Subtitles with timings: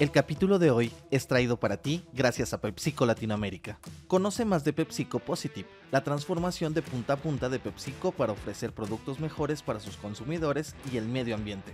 [0.00, 3.80] El capítulo de hoy es traído para ti gracias a PepsiCo Latinoamérica.
[4.06, 8.72] Conoce más de PepsiCo Positive, la transformación de punta a punta de PepsiCo para ofrecer
[8.72, 11.72] productos mejores para sus consumidores y el medio ambiente,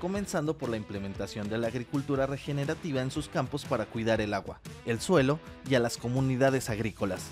[0.00, 4.58] comenzando por la implementación de la agricultura regenerativa en sus campos para cuidar el agua,
[4.86, 5.38] el suelo
[5.68, 7.24] y a las comunidades agrícolas.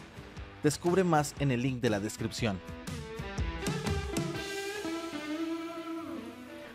[0.63, 2.61] Descubre más en el link de la descripción.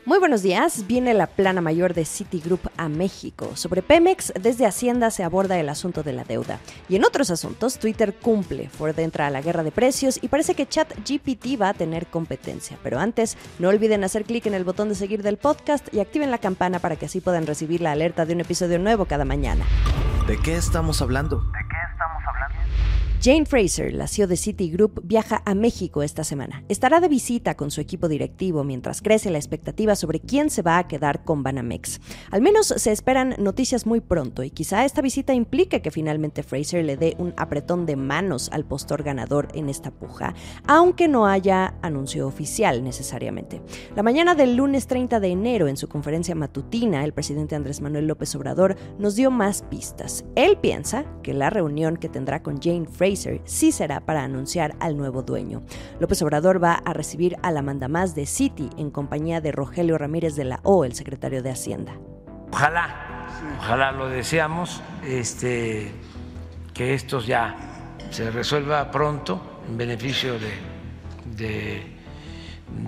[0.09, 0.87] Muy buenos días.
[0.87, 3.51] Viene la plana mayor de Citigroup a México.
[3.53, 6.59] Sobre Pemex, desde Hacienda se aborda el asunto de la deuda.
[6.89, 8.69] Y en otros asuntos, Twitter cumple.
[8.69, 12.79] Ford entra a la guerra de precios y parece que ChatGPT va a tener competencia.
[12.81, 16.31] Pero antes, no olviden hacer clic en el botón de seguir del podcast y activen
[16.31, 19.63] la campana para que así puedan recibir la alerta de un episodio nuevo cada mañana.
[20.25, 21.43] ¿De qué estamos hablando?
[23.21, 26.63] Jane Fraser, la CEO de Citigroup, viaja a México esta semana.
[26.69, 30.77] Estará de visita con su equipo directivo mientras crece la expectativa sobre quién se va
[30.77, 31.99] a quedar con Banamex.
[32.31, 36.85] Al menos se esperan noticias muy pronto y quizá esta visita implique que finalmente Fraser
[36.85, 40.33] le dé un apretón de manos al postor ganador en esta puja,
[40.65, 43.61] aunque no haya anuncio oficial necesariamente.
[43.97, 48.07] La mañana del lunes 30 de enero, en su conferencia matutina, el presidente Andrés Manuel
[48.07, 50.23] López Obrador nos dio más pistas.
[50.35, 54.97] Él piensa que la reunión que tendrá con Jane Fraser sí será para anunciar al
[54.97, 55.63] nuevo dueño.
[55.99, 60.35] López Obrador va a recibir a la mandamás de Citi en compañía de Rogelio Ramírez
[60.35, 61.93] de la O, el secretario de Hacienda.
[62.51, 63.27] Ojalá,
[63.59, 65.91] ojalá lo deseamos, este,
[66.73, 67.55] que esto ya
[68.09, 71.83] se resuelva pronto en beneficio de,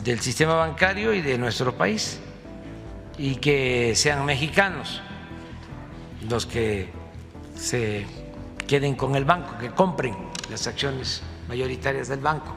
[0.03, 2.19] del sistema bancario y de nuestro país
[3.17, 5.01] y que sean mexicanos
[6.29, 6.89] los que
[7.55, 8.05] se
[8.71, 10.15] queden con el banco, que compren
[10.49, 12.53] las acciones mayoritarias del banco,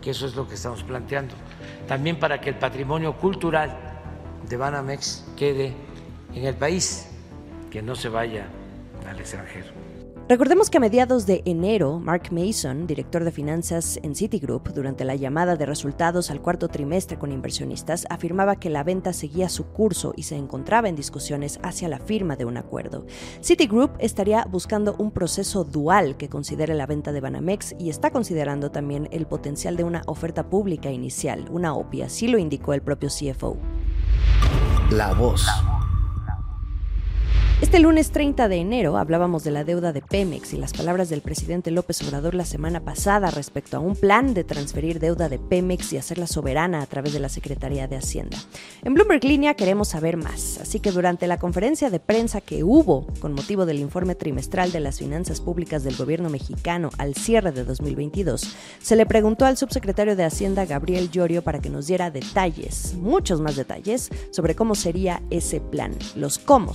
[0.00, 1.36] que eso es lo que estamos planteando.
[1.86, 3.78] También para que el patrimonio cultural
[4.48, 5.72] de Banamex quede
[6.34, 7.08] en el país,
[7.70, 8.48] que no se vaya
[9.08, 9.91] al extranjero.
[10.32, 15.14] Recordemos que a mediados de enero, Mark Mason, director de finanzas en Citigroup, durante la
[15.14, 20.14] llamada de resultados al cuarto trimestre con inversionistas, afirmaba que la venta seguía su curso
[20.16, 23.04] y se encontraba en discusiones hacia la firma de un acuerdo.
[23.42, 28.70] Citigroup estaría buscando un proceso dual que considere la venta de Banamex y está considerando
[28.70, 33.10] también el potencial de una oferta pública inicial, una OPI, así lo indicó el propio
[33.10, 33.58] CFO.
[34.92, 35.46] La voz.
[37.62, 41.20] Este lunes 30 de enero hablábamos de la deuda de Pemex y las palabras del
[41.20, 45.92] presidente López Obrador la semana pasada respecto a un plan de transferir deuda de Pemex
[45.92, 48.36] y hacerla soberana a través de la Secretaría de Hacienda.
[48.82, 53.06] En Bloomberg Línea queremos saber más, así que durante la conferencia de prensa que hubo
[53.20, 57.64] con motivo del informe trimestral de las finanzas públicas del gobierno mexicano al cierre de
[57.64, 62.94] 2022, se le preguntó al subsecretario de Hacienda Gabriel Llorio para que nos diera detalles,
[62.94, 66.72] muchos más detalles, sobre cómo sería ese plan, los cómo.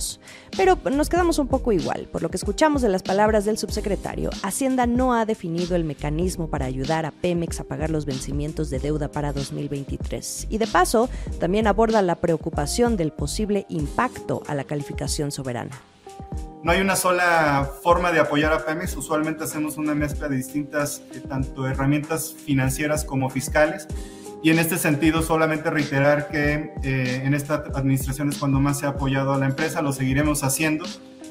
[0.56, 2.08] Pero nos quedamos un poco igual.
[2.10, 6.48] Por lo que escuchamos de las palabras del subsecretario, Hacienda no ha definido el mecanismo
[6.48, 10.46] para ayudar a Pemex a pagar los vencimientos de deuda para 2023.
[10.50, 11.08] Y de paso,
[11.40, 15.76] también aborda la preocupación del posible impacto a la calificación soberana.
[16.62, 18.96] No hay una sola forma de apoyar a Pemex.
[18.96, 23.86] Usualmente hacemos una mezcla de distintas, eh, tanto herramientas financieras como fiscales.
[24.42, 28.86] Y en este sentido, solamente reiterar que eh, en esta administración es cuando más se
[28.86, 30.84] ha apoyado a la empresa, lo seguiremos haciendo.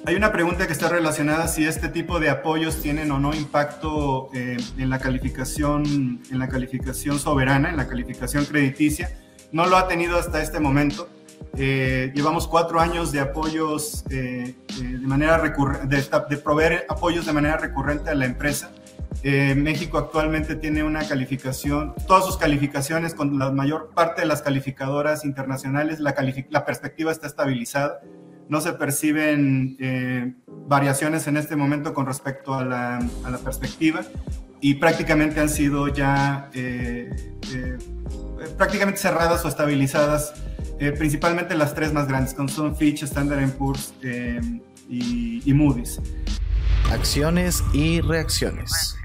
[0.06, 4.30] Hay una pregunta que está relacionada si este tipo de apoyos tienen o no impacto
[4.34, 9.12] eh, en, la calificación, en la calificación soberana, en la calificación crediticia.
[9.52, 11.10] No lo ha tenido hasta este momento.
[11.58, 14.54] Eh, llevamos cuatro años de apoyos de
[15.02, 18.70] manera de, de proveer apoyos de manera recurrente a la empresa.
[19.24, 24.42] Eh, México actualmente tiene una calificación, todas sus calificaciones con la mayor parte de las
[24.42, 26.16] calificadoras internacionales, la,
[26.50, 28.00] la perspectiva está estabilizada.
[28.48, 30.34] No se perciben eh,
[30.68, 34.02] variaciones en este momento con respecto a la, a la perspectiva
[34.62, 37.10] y prácticamente han sido ya eh,
[38.58, 40.34] prácticamente cerradas o estabilizadas,
[40.98, 43.94] principalmente las tres más grandes, con son Fitch, Standard Poor's
[44.90, 46.00] y, y Moody's.
[46.92, 48.96] Acciones y reacciones.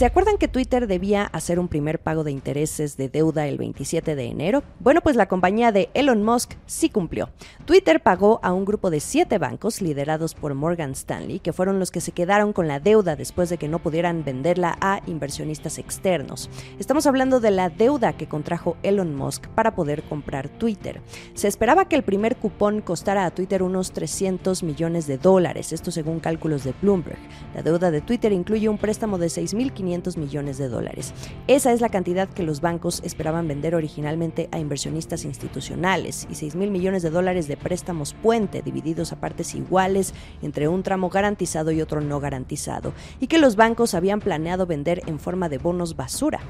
[0.00, 4.14] ¿Se acuerdan que Twitter debía hacer un primer pago de intereses de deuda el 27
[4.14, 4.62] de enero?
[4.78, 7.28] Bueno, pues la compañía de Elon Musk sí cumplió.
[7.66, 11.90] Twitter pagó a un grupo de siete bancos liderados por Morgan Stanley, que fueron los
[11.90, 16.48] que se quedaron con la deuda después de que no pudieran venderla a inversionistas externos.
[16.78, 21.02] Estamos hablando de la deuda que contrajo Elon Musk para poder comprar Twitter.
[21.34, 25.90] Se esperaba que el primer cupón costara a Twitter unos 300 millones de dólares, esto
[25.90, 27.18] según cálculos de Bloomberg.
[27.54, 31.12] La deuda de Twitter incluye un préstamo de 6.500 4.500 millones de dólares.
[31.46, 36.70] Esa es la cantidad que los bancos esperaban vender originalmente a inversionistas institucionales y 6.000
[36.70, 41.80] millones de dólares de préstamos puente divididos a partes iguales entre un tramo garantizado y
[41.80, 46.40] otro no garantizado, y que los bancos habían planeado vender en forma de bonos basura.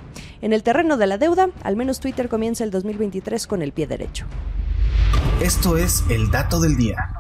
[0.41, 3.87] En el terreno de la deuda, al menos Twitter comienza el 2023 con el pie
[3.87, 4.27] derecho.
[5.41, 7.20] Esto es el dato del día.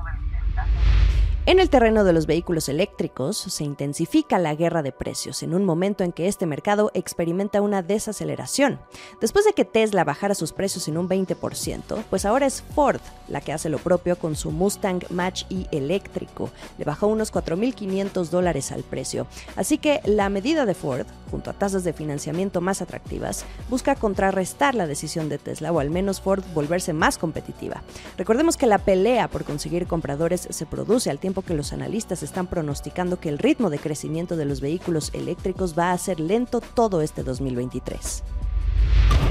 [1.50, 5.64] En el terreno de los vehículos eléctricos se intensifica la guerra de precios en un
[5.64, 8.78] momento en que este mercado experimenta una desaceleración.
[9.20, 13.40] Después de que Tesla bajara sus precios en un 20%, pues ahora es Ford la
[13.40, 16.50] que hace lo propio con su Mustang Match E eléctrico.
[16.78, 19.26] Le bajó unos 4.500 dólares al precio.
[19.56, 24.76] Así que la medida de Ford, junto a tasas de financiamiento más atractivas, busca contrarrestar
[24.76, 27.82] la decisión de Tesla o al menos Ford volverse más competitiva.
[28.16, 32.46] Recordemos que la pelea por conseguir compradores se produce al tiempo que los analistas están
[32.46, 37.02] pronosticando que el ritmo de crecimiento de los vehículos eléctricos va a ser lento todo
[37.02, 38.22] este 2023.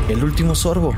[0.10, 0.94] El último sorbo.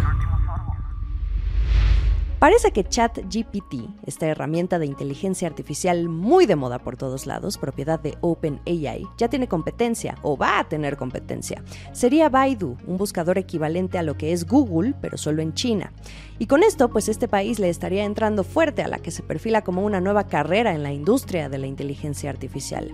[2.41, 7.99] Parece que ChatGPT, esta herramienta de inteligencia artificial muy de moda por todos lados, propiedad
[7.99, 11.63] de OpenAI, ya tiene competencia o va a tener competencia.
[11.91, 15.93] Sería Baidu, un buscador equivalente a lo que es Google, pero solo en China.
[16.39, 19.63] Y con esto, pues este país le estaría entrando fuerte a la que se perfila
[19.63, 22.91] como una nueva carrera en la industria de la inteligencia artificial.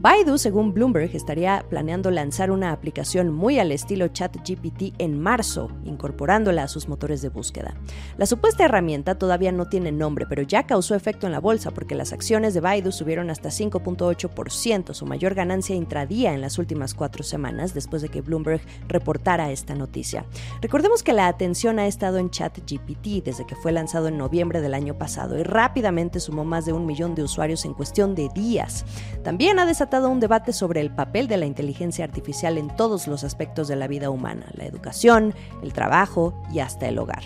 [0.00, 6.64] Baidu, según Bloomberg, estaría planeando lanzar una aplicación muy al estilo ChatGPT en marzo, incorporándola
[6.64, 7.74] a sus motores de búsqueda.
[8.18, 11.94] La supuesta herramienta todavía no tiene nombre, pero ya causó efecto en la bolsa porque
[11.94, 17.22] las acciones de Baidu subieron hasta 5.8%, su mayor ganancia intradía en las últimas cuatro
[17.22, 20.24] semanas después de que Bloomberg reportara esta noticia.
[20.60, 24.74] Recordemos que la atención ha estado en ChatGPT desde que fue lanzado en noviembre del
[24.74, 28.84] año pasado y rápidamente sumó más de un millón de usuarios en cuestión de días.
[29.22, 33.22] También ha desatado un debate sobre el papel de la inteligencia artificial en todos los
[33.22, 37.22] aspectos de la vida humana, la educación, el trabajo y hasta el hogar.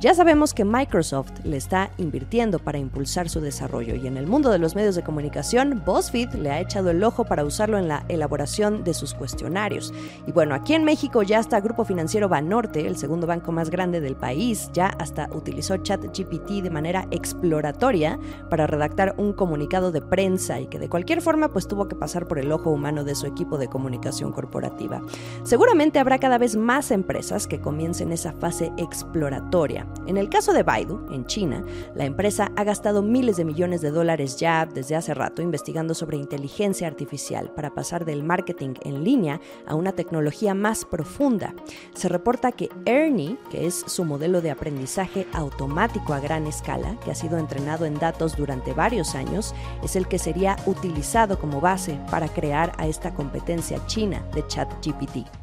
[0.00, 0.99] Ya sabemos que Microsoft
[1.44, 5.02] le está invirtiendo para impulsar su desarrollo y en el mundo de los medios de
[5.02, 9.94] comunicación, BuzzFeed le ha echado el ojo para usarlo en la elaboración de sus cuestionarios.
[10.26, 14.00] Y bueno, aquí en México ya está Grupo Financiero Banorte, el segundo banco más grande
[14.00, 18.18] del país, ya hasta utilizó ChatGPT de manera exploratoria
[18.50, 22.26] para redactar un comunicado de prensa y que de cualquier forma pues tuvo que pasar
[22.28, 25.00] por el ojo humano de su equipo de comunicación corporativa.
[25.44, 30.62] Seguramente habrá cada vez más empresas que comiencen esa fase exploratoria en el caso de
[31.10, 31.64] En China,
[31.94, 36.16] la empresa ha gastado miles de millones de dólares ya desde hace rato investigando sobre
[36.16, 41.54] inteligencia artificial para pasar del marketing en línea a una tecnología más profunda.
[41.94, 47.10] Se reporta que Ernie, que es su modelo de aprendizaje automático a gran escala, que
[47.10, 51.98] ha sido entrenado en datos durante varios años, es el que sería utilizado como base
[52.10, 55.39] para crear a esta competencia china de ChatGPT.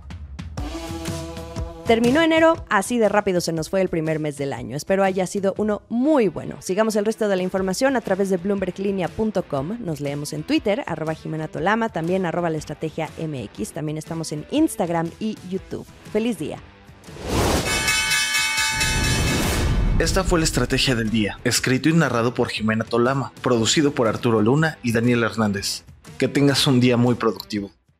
[1.87, 4.75] Terminó enero, así de rápido se nos fue el primer mes del año.
[4.75, 6.57] Espero haya sido uno muy bueno.
[6.61, 9.77] Sigamos el resto de la información a través de bloomberglinea.com.
[9.79, 13.71] Nos leemos en Twitter, arroba Jimena Tolama, también arroba la estrategia MX.
[13.71, 15.87] También estamos en Instagram y YouTube.
[16.11, 16.59] ¡Feliz día!
[19.97, 24.41] Esta fue la estrategia del día, escrito y narrado por Jimena Tolama, producido por Arturo
[24.41, 25.85] Luna y Daniel Hernández.
[26.17, 27.71] Que tengas un día muy productivo.